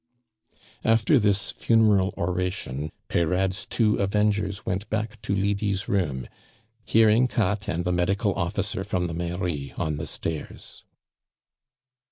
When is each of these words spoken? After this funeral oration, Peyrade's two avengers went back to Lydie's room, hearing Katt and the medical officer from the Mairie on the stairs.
After 0.83 1.19
this 1.19 1.51
funeral 1.51 2.11
oration, 2.17 2.91
Peyrade's 3.07 3.67
two 3.67 3.97
avengers 3.97 4.65
went 4.65 4.89
back 4.89 5.21
to 5.21 5.35
Lydie's 5.35 5.87
room, 5.87 6.27
hearing 6.83 7.27
Katt 7.27 7.67
and 7.67 7.83
the 7.85 7.91
medical 7.93 8.33
officer 8.33 8.83
from 8.83 9.05
the 9.05 9.13
Mairie 9.13 9.75
on 9.77 9.97
the 9.97 10.07
stairs. 10.07 10.85